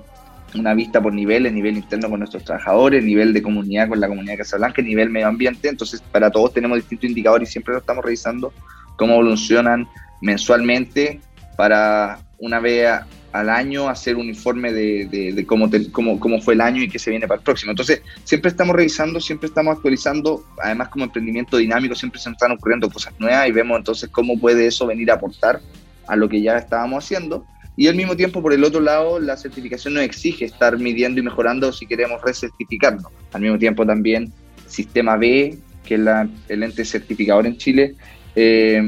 [0.55, 4.33] una vista por niveles, nivel interno con nuestros trabajadores, nivel de comunidad con la comunidad
[4.33, 5.69] de Casablanca, nivel medio ambiente.
[5.69, 8.53] Entonces, para todos tenemos distintos indicadores y siempre lo estamos revisando
[8.97, 9.87] cómo evolucionan
[10.21, 11.21] mensualmente
[11.55, 12.89] para una vez
[13.31, 17.09] al año hacer un informe de, cómo, cómo, cómo, fue el año y qué se
[17.09, 17.71] viene para el próximo.
[17.71, 22.89] Entonces, siempre estamos revisando, siempre estamos actualizando, además como emprendimiento dinámico siempre se están ocurriendo
[22.89, 25.59] cosas nuevas y vemos entonces cómo puede eso venir a aportar
[26.07, 27.45] a lo que ya estábamos haciendo
[27.77, 31.23] y al mismo tiempo, por el otro lado, la certificación nos exige estar midiendo y
[31.23, 33.05] mejorando si queremos recertificarnos.
[33.31, 34.33] Al mismo tiempo también,
[34.65, 36.01] Sistema B, que es
[36.49, 37.93] el ente certificador en Chile,
[38.35, 38.81] eh,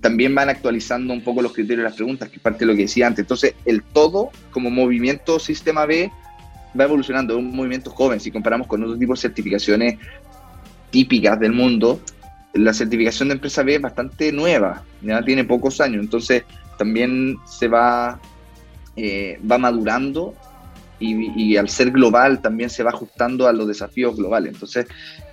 [0.00, 2.72] también van actualizando un poco los criterios de las preguntas, que es parte de lo
[2.74, 3.24] que decía antes.
[3.24, 6.10] Entonces, el todo, como movimiento Sistema B,
[6.78, 7.34] va evolucionando.
[7.34, 8.20] Es un movimiento joven.
[8.20, 9.98] Si comparamos con otros tipos de certificaciones
[10.90, 12.00] típicas del mundo,
[12.54, 16.02] la certificación de empresa B es bastante nueva, ya tiene pocos años.
[16.02, 16.44] Entonces,
[16.78, 18.20] también se va,
[18.96, 20.34] eh, va madurando
[20.98, 24.54] y, al ser global también se va ajustando a los desafíos globales.
[24.54, 24.86] Entonces,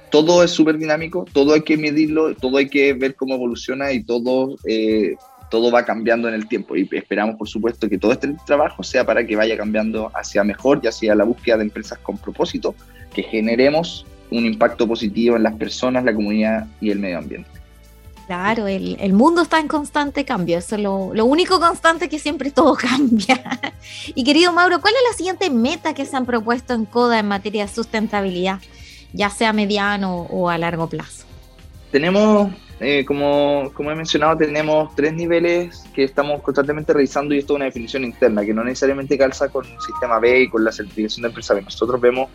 [0.09, 4.03] todo es súper dinámico, todo hay que medirlo, todo hay que ver cómo evoluciona y
[4.03, 5.15] todo, eh,
[5.49, 6.75] todo va cambiando en el tiempo.
[6.75, 10.81] Y esperamos, por supuesto, que todo este trabajo sea para que vaya cambiando hacia mejor
[10.83, 12.75] y hacia la búsqueda de empresas con propósito,
[13.13, 17.49] que generemos un impacto positivo en las personas, la comunidad y el medio ambiente.
[18.29, 22.75] Claro, el, mundo está en constante cambio, eso es lo, único constante que siempre todo
[22.79, 23.41] cambia.
[24.13, 27.27] y querido Mauro, ¿cuál es la siguiente meta que se han propuesto en CODA en
[27.27, 28.59] materia de sustentabilidad,
[29.13, 31.25] ya sea mediano o a largo plazo?
[31.91, 37.53] Tenemos, eh, como, como he mencionado, tenemos tres niveles que estamos constantemente revisando y esto
[37.53, 40.71] es una definición interna que no necesariamente calza con el sistema B y con la
[40.71, 41.63] certificación de empresa B.
[41.63, 42.29] Nosotros vemos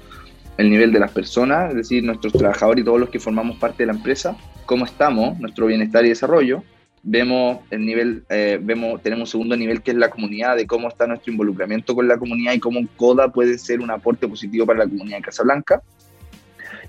[0.56, 3.82] el nivel de las personas, es decir, nuestros trabajadores y todos los que formamos parte
[3.82, 6.62] de la empresa, cómo estamos, nuestro bienestar y desarrollo.
[7.02, 10.88] Vemos el nivel, eh, vemos, tenemos un segundo nivel que es la comunidad, de cómo
[10.88, 14.80] está nuestro involucramiento con la comunidad y cómo CODA puede ser un aporte positivo para
[14.80, 15.82] la comunidad de Casablanca.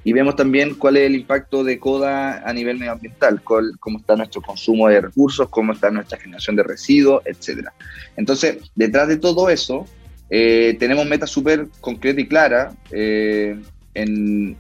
[0.06, 4.40] Y vemos también cuál es el impacto de CODA a nivel medioambiental, cómo está nuestro
[4.40, 7.70] consumo de recursos, cómo está nuestra generación de residuos, etc.
[8.16, 9.88] Entonces, detrás de todo eso,
[10.30, 12.76] eh, tenemos metas súper concretas y claras.
[12.92, 13.60] Eh,
[13.96, 14.56] en,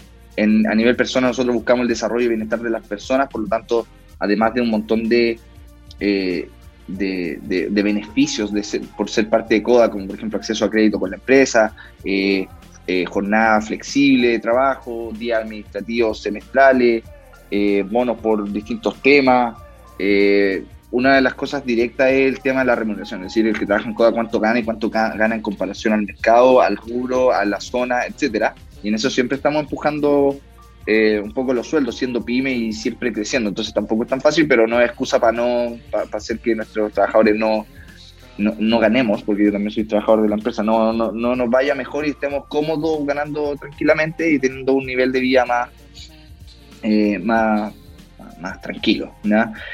[0.67, 3.85] a nivel personal, nosotros buscamos el desarrollo y bienestar de las personas, por lo tanto,
[4.17, 5.39] además de un montón de,
[5.99, 6.49] eh,
[6.87, 8.51] de, beneficios
[8.97, 11.75] por ser parte de CODA, como por ejemplo acceso a crédito con la empresa,
[13.09, 17.03] jornada flexible de trabajo, días administrativos semestrales,
[17.89, 19.55] bonos por distintos temas
[20.95, 23.65] una de las cosas directas es el tema de la remuneración, es decir, el que
[23.65, 27.43] trabaja en CODA cuánto gana y cuánto gana en comparación al mercado, al rubro, a
[27.43, 28.55] la zona, etcétera.
[28.81, 30.39] Y en eso siempre estamos empujando
[30.85, 33.49] eh, un poco los sueldos, siendo pyme y siempre creciendo.
[33.49, 36.93] Entonces tampoco es tan fácil, pero no es excusa para no para, hacer que nuestros
[36.93, 37.65] trabajadores no,
[38.37, 41.75] no, ganemos, porque yo también soy trabajador de la empresa, no, no, no nos vaya
[41.75, 45.69] mejor y estemos cómodos ganando tranquilamente y teniendo un nivel de vida más,
[46.83, 47.73] eh, más
[48.39, 49.13] más tranquilo.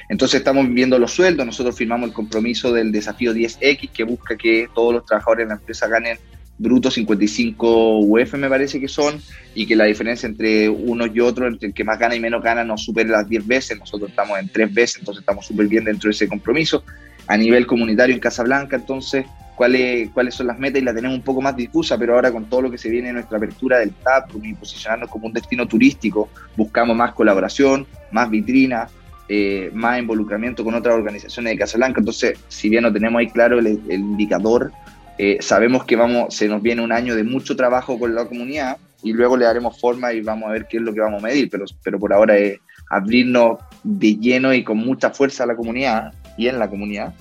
[0.09, 4.67] Entonces estamos viendo los sueldos, nosotros firmamos el compromiso del desafío 10X que busca que
[4.73, 6.17] todos los trabajadores de la empresa ganen
[6.57, 9.19] bruto 55 UF me parece que son,
[9.55, 12.43] y que la diferencia entre uno y otro, entre el que más gana y menos
[12.43, 15.85] gana, no supere las 10 veces, nosotros estamos en 3 veces, entonces estamos súper bien
[15.85, 16.83] dentro de ese compromiso.
[17.31, 21.23] A nivel comunitario en Casablanca, entonces cuáles, cuáles son las metas y la tenemos un
[21.23, 23.91] poco más difusa, pero ahora con todo lo que se viene en nuestra apertura del
[23.91, 28.89] TAP y posicionarnos como un destino turístico, buscamos más colaboración, más vitrina,
[29.29, 32.01] eh, más involucramiento con otras organizaciones de Casablanca.
[32.01, 34.73] Entonces, si bien no tenemos ahí claro el, indicador,
[35.17, 38.75] eh, sabemos que vamos, se nos viene un año de mucho trabajo con la comunidad
[39.03, 41.27] y luego le daremos forma y vamos a ver qué es lo que vamos a
[41.27, 45.55] medir, pero, pero por ahora es abrirnos de lleno y con mucha fuerza a la
[45.55, 47.13] comunidad y en la comunidad.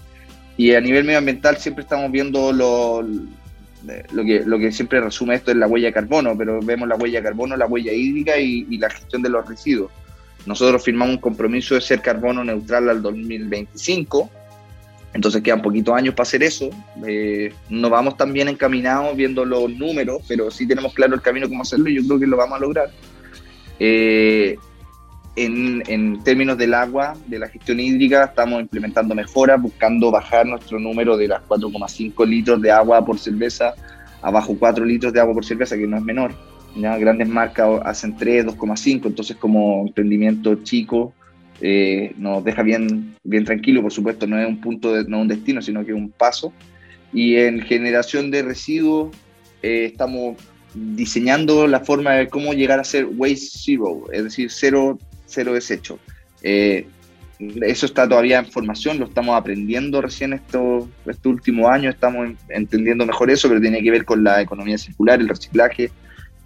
[0.56, 5.50] Y a nivel medioambiental siempre estamos viendo lo, lo, que, lo que siempre resume esto
[5.50, 8.66] es la huella de carbono, pero vemos la huella de carbono, la huella hídrica y,
[8.68, 9.90] y la gestión de los residuos.
[10.46, 14.30] Nosotros firmamos un compromiso de ser carbono neutral al 2025
[15.12, 16.70] entonces quedan poquitos años para hacer eso.
[17.06, 21.48] Eh, no vamos tan bien encaminados viendo los números, pero sí tenemos claro el camino
[21.48, 22.90] cómo hacerlo y yo creo que lo vamos a lograr.
[23.78, 24.56] Eh,
[25.44, 31.16] en, términos del agua, de la gestión hídrica, estamos implementando mejoras, buscando bajar nuestro número
[31.16, 33.74] de las 4,5 litros de agua por cerveza
[34.22, 36.32] a bajo 4 litros de agua por cerveza, que no es menor.
[36.76, 36.96] ¿ya?
[36.98, 41.12] Grandes marcas hacen 3, 2,5, entonces como emprendimiento chico
[41.60, 45.28] eh, nos deja bien, bien tranquilo, por supuesto, no es un punto, de, no un
[45.28, 46.52] destino, sino que es un paso.
[47.12, 49.14] Y en generación de residuos
[49.62, 50.36] eh, estamos
[50.74, 54.98] diseñando la forma de cómo llegar a ser waste zero, es decir, cero,
[55.30, 55.98] cero desecho.
[56.42, 56.86] Eh,
[57.62, 63.06] eso está todavía en formación, lo estamos aprendiendo recién estos este último año, estamos entendiendo
[63.06, 65.90] mejor eso, pero tiene que ver con la economía circular, el reciclaje,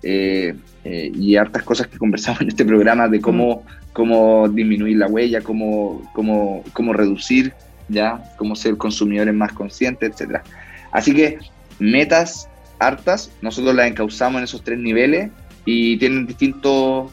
[0.07, 5.09] eh, eh, y hartas cosas que conversamos en este programa de cómo, cómo disminuir la
[5.09, 7.55] huella, cómo, cómo, cómo reducir,
[7.89, 10.45] ya, cómo ser consumidores más conscientes, etcétera.
[10.93, 11.39] Así que
[11.79, 15.31] metas hartas, nosotros las encauzamos en esos tres niveles
[15.65, 17.11] y tienen distintos,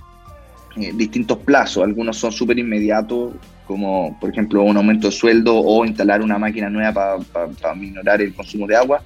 [0.78, 1.84] eh, distintos plazos.
[1.84, 3.34] Algunos son súper inmediatos,
[3.66, 8.34] como por ejemplo un aumento de sueldo o instalar una máquina nueva para minorar el
[8.34, 9.02] consumo de agua.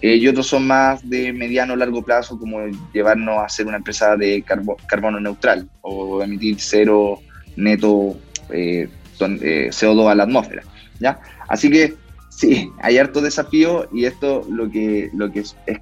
[0.00, 2.60] Eh, y otros son más de mediano o largo plazo, como
[2.92, 4.44] llevarnos a ser una empresa de
[4.86, 7.18] carbono neutral o emitir cero
[7.56, 8.16] neto
[8.50, 8.88] eh,
[9.20, 10.62] eh CO2 a la atmósfera.
[11.00, 11.18] ¿ya?
[11.48, 11.94] Así que
[12.30, 15.78] sí, hay harto desafío y esto lo que, lo que es, es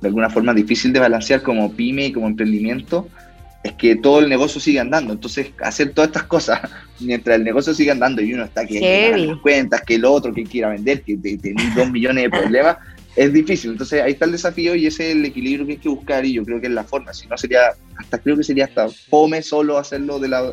[0.00, 3.08] de alguna forma difícil de balancear como pyme y como emprendimiento
[3.62, 5.12] es que todo el negocio sigue andando.
[5.12, 6.60] Entonces, hacer todas estas cosas
[7.00, 10.44] mientras el negocio sigue andando y uno está que las cuentas, que el otro que
[10.44, 12.78] quiera vender, que tiene dos millones de problemas,
[13.16, 13.72] es difícil.
[13.72, 16.34] Entonces ahí está el desafío y ese es el equilibrio que hay que buscar y
[16.34, 17.12] yo creo que es la forma.
[17.12, 17.60] Si no sería,
[17.96, 20.52] hasta creo que sería hasta fome solo hacerlo de la,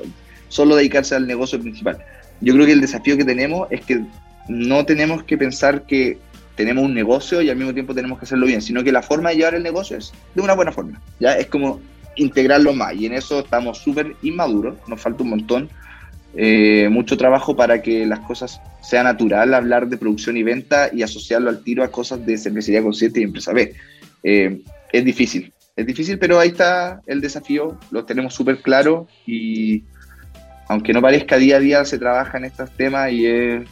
[0.49, 1.97] solo dedicarse al negocio principal.
[2.41, 4.01] Yo creo que el desafío que tenemos es que
[4.47, 6.17] no tenemos que pensar que
[6.55, 9.29] tenemos un negocio y al mismo tiempo tenemos que hacerlo bien, sino que la forma
[9.29, 10.99] de llevar el negocio es de una buena forma.
[11.19, 11.79] Ya es como
[12.17, 15.69] integrarlo más y en eso estamos súper inmaduros, nos falta un montón
[16.35, 21.01] eh, mucho trabajo para que las cosas sean natural, hablar de producción y venta y
[21.01, 23.73] asociarlo al tiro a cosas de cervecería consciente y empresa B.
[24.23, 24.61] Eh,
[24.93, 29.83] es difícil, es difícil, pero ahí está el desafío, lo tenemos súper claro y
[30.67, 33.63] aunque no parezca día a día se trabaja en estos temas y es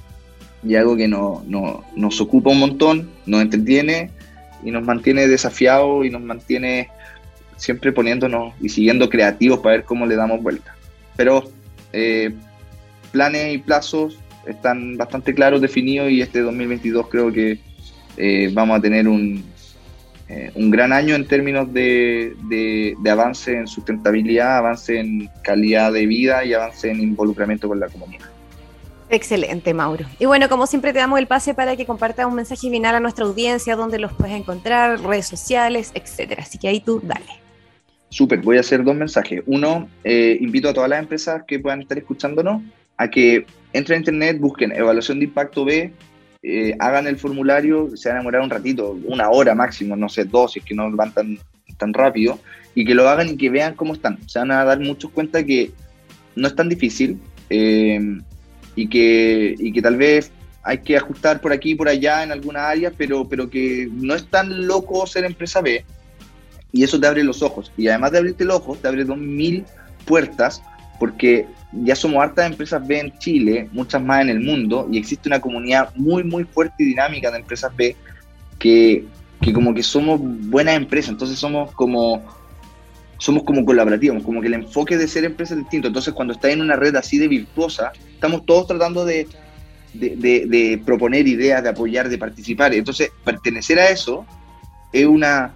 [0.63, 4.09] y algo que no, no, nos ocupa un montón, nos entretiene
[4.63, 6.89] y nos mantiene desafiados y nos mantiene
[7.57, 10.75] siempre poniéndonos y siguiendo creativos para ver cómo le damos vuelta.
[11.15, 11.43] Pero
[11.93, 12.33] eh,
[13.11, 17.59] planes y plazos están bastante claros, definidos y este 2022 creo que
[18.17, 19.43] eh, vamos a tener un,
[20.27, 26.05] eh, un gran año en términos de, de, avance en sustentabilidad, avance en calidad de
[26.05, 28.25] vida y avance en involucramiento con la comunidad.
[29.09, 30.05] Excelente, Mauro.
[30.17, 32.99] Y bueno, como siempre te damos el pase para que compartas un mensaje final a
[32.99, 36.41] nuestra audiencia, donde los puedes encontrar, redes sociales, etcétera.
[36.43, 37.44] Así que ahí tú dale.
[38.09, 39.41] Súper, voy a hacer dos mensajes.
[39.45, 42.61] Uno, eh, invito a todas las empresas que puedan estar escuchándonos
[42.97, 45.91] a que entren a internet, busquen evaluación de impacto B,
[46.43, 50.25] eh, hagan el formulario, se van a demorar un ratito, una hora máximo, no sé,
[50.25, 51.39] dos, si es que no van tan,
[51.77, 52.39] tan rápido,
[52.73, 54.17] y que lo hagan y que vean cómo están.
[54.29, 55.71] Se van a dar muchos cuenta que
[56.35, 57.99] no es tan difícil eh,
[58.75, 60.31] y, que, y que tal vez
[60.63, 64.15] hay que ajustar por aquí y por allá en algunas áreas, pero, pero que no
[64.15, 65.83] es tan loco ser empresa B
[66.71, 67.71] y eso te abre los ojos.
[67.77, 69.65] Y además de abrirte los ojos, te abre dos mil
[70.05, 70.61] puertas,
[70.99, 75.29] porque ya somos hartas empresas B en Chile, muchas más en el mundo, y existe
[75.29, 77.95] una comunidad muy, muy fuerte y dinámica de empresas B
[78.59, 79.05] que,
[79.41, 82.23] que como que somos buenas empresas, entonces somos como
[83.17, 85.87] somos como colaborativos, como que el enfoque de ser empresa es distinto.
[85.87, 89.27] Entonces, cuando estás en una red así de virtuosa, estamos todos tratando de,
[89.93, 90.15] de,
[90.47, 92.73] de, proponer ideas, de apoyar, de participar.
[92.73, 94.25] Entonces, pertenecer a eso
[94.91, 95.53] es una,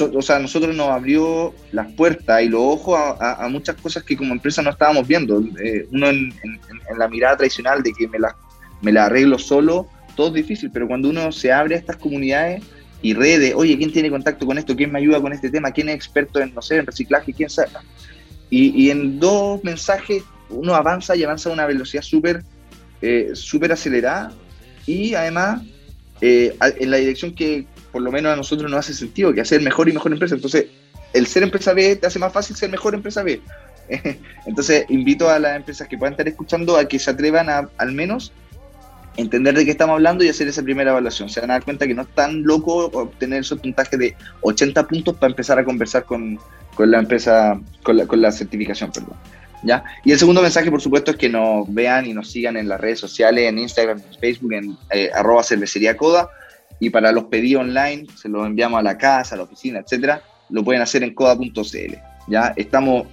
[0.00, 4.32] o sea, nosotros nos abrió las puertas y los ojos a, muchas cosas que como
[4.32, 5.42] empresa no estábamos viendo.
[5.62, 6.32] Eh, uno en,
[6.96, 11.32] la mirada tradicional de que me la, arreglo solo, todo es difícil, pero cuando uno
[11.32, 12.62] se abre a estas comunidades
[13.00, 14.76] y redes, oye, ¿quién tiene contacto con esto?
[14.76, 15.70] ¿Quién me ayuda con este tema?
[15.70, 17.32] ¿Quién es experto en, no sé, en reciclaje?
[17.32, 17.70] ¿Quién sabe?
[18.50, 22.42] Y, y en dos mensajes uno avanza y avanza a una velocidad súper
[23.04, 24.32] eh, súper acelerada
[24.86, 25.60] y además
[26.20, 29.60] eh, en la dirección que por lo menos a nosotros nos hace sentido, que hacer
[29.60, 30.34] mejor y mejor empresa.
[30.34, 30.66] Entonces,
[31.12, 33.40] el ser empresa B te hace más fácil ser mejor empresa B.
[34.46, 37.92] Entonces, invito a las empresas que puedan estar escuchando a que se atrevan a al
[37.92, 38.32] menos
[39.16, 41.28] entender de qué estamos hablando y hacer esa primera evaluación.
[41.28, 44.88] Se van a dar cuenta que no es tan loco obtener esos puntajes de 80
[44.88, 46.38] puntos para empezar a conversar con,
[46.74, 49.16] con la empresa, con la, con la certificación, perdón.
[49.64, 49.84] ¿Ya?
[50.04, 52.80] Y el segundo mensaje, por supuesto, es que nos vean y nos sigan en las
[52.80, 56.28] redes sociales, en Instagram, en Facebook, en eh, arroba cervecería coda.
[56.82, 60.20] Y para los pedidos online, se los enviamos a la casa, a la oficina, etcétera,
[60.50, 61.94] lo pueden hacer en coda.cl.
[62.26, 62.52] ¿ya?
[62.56, 63.06] Estamos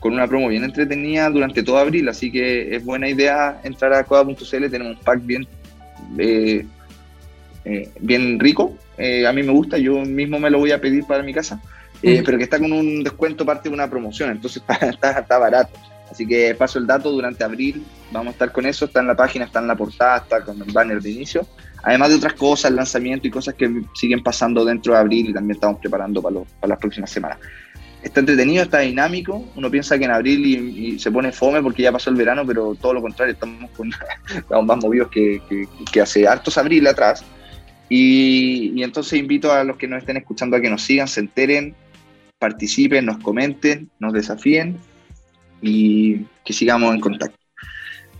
[0.00, 4.04] con una promo bien entretenida durante todo abril, así que es buena idea entrar a
[4.04, 5.48] coda.cl, tenemos un pack bien,
[6.18, 6.66] eh,
[7.64, 11.06] eh, bien rico, eh, a mí me gusta, yo mismo me lo voy a pedir
[11.06, 11.58] para mi casa,
[12.02, 15.72] pero que está con un descuento parte de una promoción, entonces está, está, barato.
[16.10, 17.82] Así que paso el dato durante abril,
[18.12, 20.60] vamos a estar con eso, está en la página, está en la portada, está con
[20.60, 21.46] el banner de inicio.
[21.82, 25.56] Además de otras cosas, lanzamiento y cosas que siguen pasando dentro de abril y también
[25.56, 27.38] estamos preparando para, para las próximas semanas
[28.02, 29.44] está entretenido, está dinámico.
[29.56, 32.74] Uno piensa que en abril y, se pone fome porque ya pasó el verano, pero
[32.74, 33.70] todo lo contrario, estamos,
[34.34, 35.40] estamos más movidos que,
[35.92, 37.24] que, hace hartos abril atrás.
[37.88, 41.74] Y, entonces invito a los que nos estén escuchando a que nos sigan, se enteren,
[42.38, 44.78] participen, nos comenten, nos desafíen
[45.60, 47.38] y que sigamos en contacto.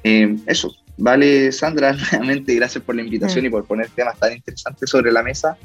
[0.02, 3.46] Eh, eso, vale Sandra, nuevamente gracias por la invitación mm.
[3.46, 5.56] y por poner temas tan interesantes sobre la mesa.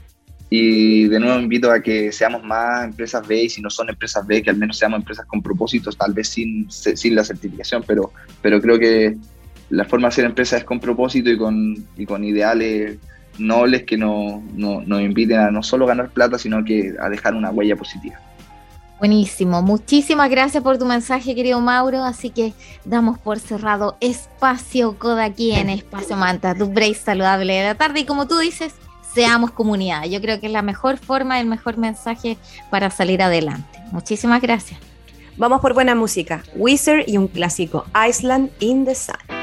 [0.49, 4.25] Y de nuevo invito a que seamos más empresas B y si no son empresas
[4.25, 8.11] B, que al menos seamos empresas con propósitos, tal vez sin, sin la certificación, pero,
[8.41, 9.17] pero creo que
[9.69, 12.97] la forma de ser empresa es con propósito y con, y con ideales
[13.39, 17.33] nobles que no, no, nos inviten a no solo ganar plata, sino que a dejar
[17.33, 18.19] una huella positiva.
[18.99, 22.03] Buenísimo, muchísimas gracias por tu mensaje, querido Mauro.
[22.03, 22.53] Así que
[22.85, 28.01] damos por cerrado Espacio Coda aquí en Espacio Manta, tu break saludable de la tarde.
[28.01, 28.73] Y como tú dices,
[29.13, 30.05] seamos comunidad.
[30.05, 32.37] Yo creo que es la mejor forma, el mejor mensaje
[32.71, 33.79] para salir adelante.
[33.91, 34.79] Muchísimas gracias.
[35.37, 36.43] Vamos por buena música.
[36.55, 39.34] Wizard y un clásico, Iceland in the Sun.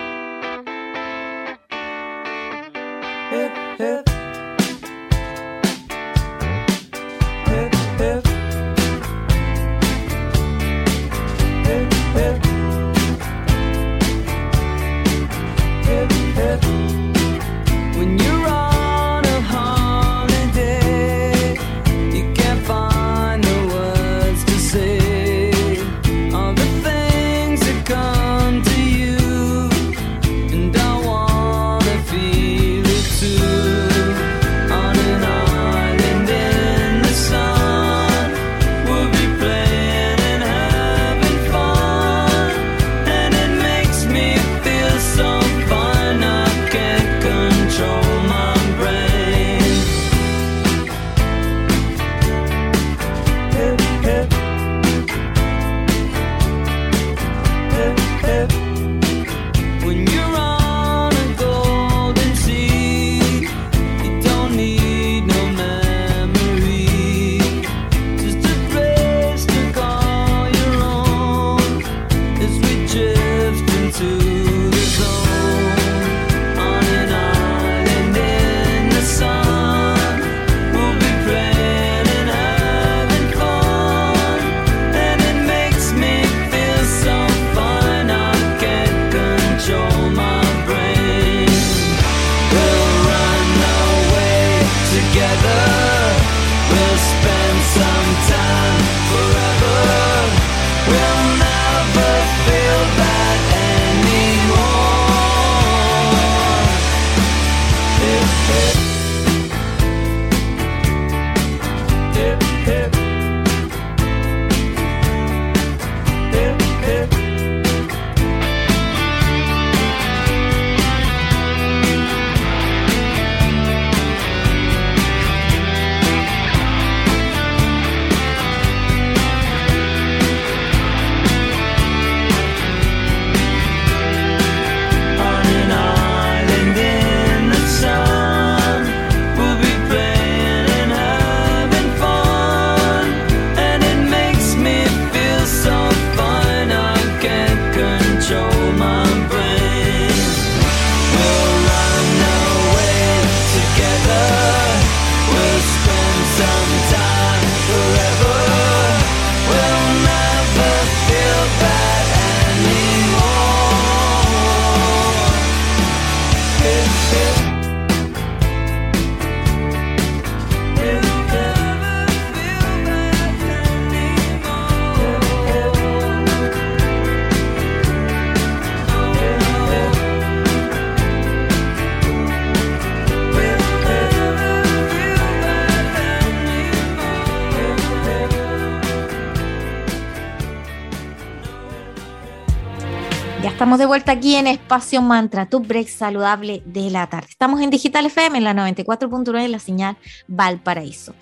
[193.49, 197.26] Estamos de vuelta aquí en Espacio Mantra, tu break saludable de la tarde.
[197.30, 199.97] Estamos en Digital FM en la 94.9 la señal
[200.28, 201.14] Valparaíso.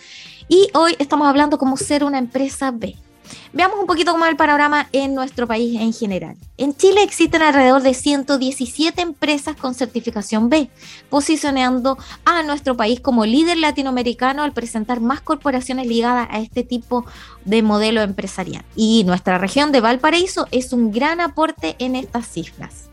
[0.48, 2.96] Y hoy estamos hablando cómo ser una empresa B.
[3.52, 6.36] Veamos un poquito cómo es el panorama en nuestro país en general.
[6.56, 10.68] En Chile existen alrededor de 117 empresas con certificación B,
[11.08, 17.06] posicionando a nuestro país como líder latinoamericano al presentar más corporaciones ligadas a este tipo
[17.44, 18.64] de modelo empresarial.
[18.76, 22.89] Y nuestra región de Valparaíso es un gran aporte en estas cifras.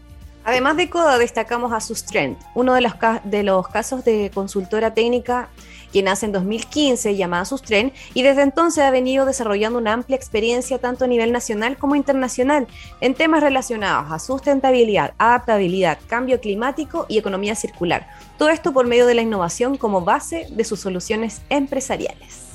[0.47, 2.93] Además de CODA, destacamos a Sustrend, uno de los,
[3.25, 5.49] de los casos de consultora técnica
[5.91, 10.79] quien nace en 2015 llamada Sustren y desde entonces ha venido desarrollando una amplia experiencia
[10.79, 12.65] tanto a nivel nacional como internacional
[13.01, 18.07] en temas relacionados a sustentabilidad, adaptabilidad, cambio climático y economía circular.
[18.37, 22.46] Todo esto por medio de la innovación como base de sus soluciones empresariales.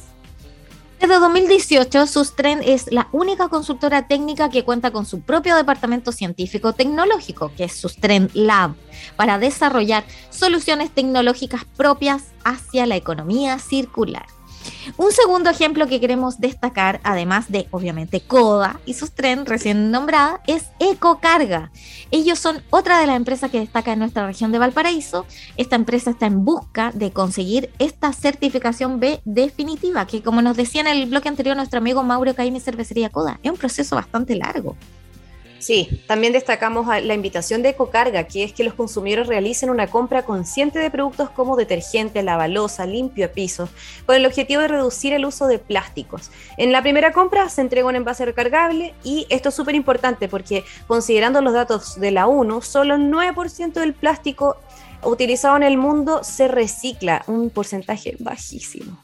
[1.02, 6.74] Desde 2018, Sustren es la única consultora técnica que cuenta con su propio departamento científico
[6.74, 8.76] tecnológico, que es Sustren Lab,
[9.16, 14.26] para desarrollar soluciones tecnológicas propias hacia la economía circular.
[14.96, 20.40] Un segundo ejemplo que queremos destacar, además de obviamente Coda y sus tren recién nombrada,
[20.46, 21.70] es Ecocarga.
[22.10, 25.26] Ellos son otra de las empresas que destaca en nuestra región de Valparaíso.
[25.56, 30.82] Esta empresa está en busca de conseguir esta certificación B definitiva, que como nos decía
[30.82, 34.76] en el bloque anterior nuestro amigo Mauro Caimi Cervecería Coda, es un proceso bastante largo.
[35.62, 40.24] Sí, también destacamos la invitación de Ecocarga, que es que los consumidores realicen una compra
[40.24, 43.68] consciente de productos como detergente, lavalosa, limpio a piso,
[44.04, 46.32] con el objetivo de reducir el uso de plásticos.
[46.56, 50.64] En la primera compra se entrega un envase recargable y esto es súper importante porque
[50.88, 54.56] considerando los datos de la ONU, solo el 9% del plástico
[55.04, 58.98] utilizado en el mundo se recicla, un porcentaje bajísimo.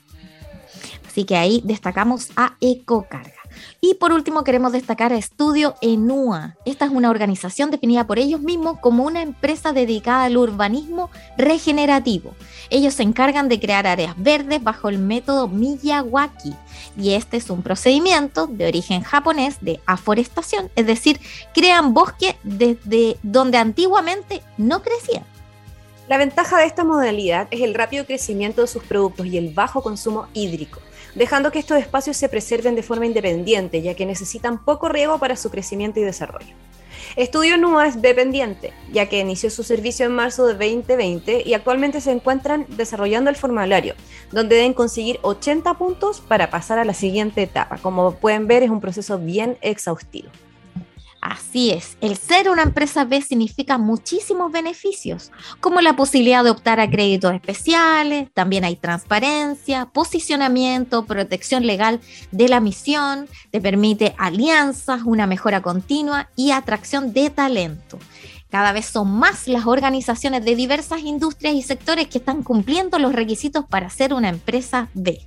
[1.07, 3.38] Así que ahí destacamos a Ecocarga.
[3.81, 6.57] Y por último queremos destacar a Estudio Enua.
[6.65, 12.35] Esta es una organización definida por ellos mismos como una empresa dedicada al urbanismo regenerativo.
[12.71, 16.55] Ellos se encargan de crear áreas verdes bajo el método Miyawaki.
[16.97, 21.21] Y este es un procedimiento de origen japonés de aforestación, es decir,
[21.55, 25.25] crean bosque desde donde antiguamente no crecían.
[26.09, 29.83] La ventaja de esta modalidad es el rápido crecimiento de sus productos y el bajo
[29.83, 30.81] consumo hídrico
[31.19, 35.35] dejando que estos espacios se preserven de forma independiente, ya que necesitan poco riego para
[35.35, 36.55] su crecimiento y desarrollo.
[37.17, 42.01] Estudio NUA es dependiente, ya que inició su servicio en marzo de 2020 y actualmente
[42.01, 43.95] se encuentran desarrollando el formulario,
[44.31, 47.79] donde deben conseguir 80 puntos para pasar a la siguiente etapa.
[47.79, 50.29] Como pueden ver, es un proceso bien exhaustivo.
[51.21, 56.79] Así es, el ser una empresa B significa muchísimos beneficios, como la posibilidad de optar
[56.79, 62.01] a créditos especiales, también hay transparencia, posicionamiento, protección legal
[62.31, 67.99] de la misión, te permite alianzas, una mejora continua y atracción de talento.
[68.49, 73.13] Cada vez son más las organizaciones de diversas industrias y sectores que están cumpliendo los
[73.13, 75.21] requisitos para ser una empresa B.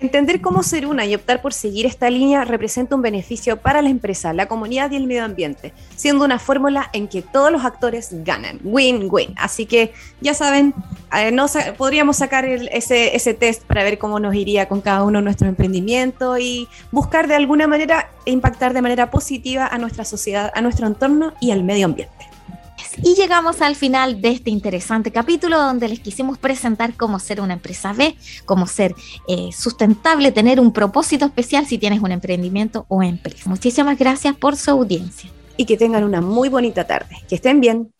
[0.00, 3.88] Entender cómo ser una y optar por seguir esta línea representa un beneficio para la
[3.88, 8.10] empresa, la comunidad y el medio ambiente, siendo una fórmula en que todos los actores
[8.24, 9.34] ganan, win-win.
[9.36, 10.72] Así que ya saben,
[11.16, 11.46] eh, no
[11.76, 16.38] podríamos sacar ese, ese test para ver cómo nos iría con cada uno nuestro emprendimiento
[16.38, 21.34] y buscar de alguna manera impactar de manera positiva a nuestra sociedad, a nuestro entorno
[21.40, 22.37] y al medio ambiente.
[23.02, 27.54] Y llegamos al final de este interesante capítulo donde les quisimos presentar cómo ser una
[27.54, 28.94] empresa B, cómo ser
[29.28, 33.48] eh, sustentable, tener un propósito especial si tienes un emprendimiento o empresa.
[33.48, 35.30] Muchísimas gracias por su audiencia.
[35.56, 37.16] Y que tengan una muy bonita tarde.
[37.28, 37.90] Que estén bien.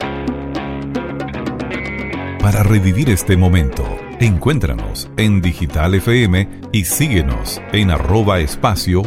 [2.41, 3.85] Para revivir este momento,
[4.21, 9.03] encuéntranos en Digital FM y síguenos en arroba espacio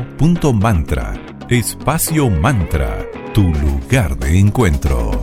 [1.50, 5.22] Espacio Mantra, tu lugar de encuentro.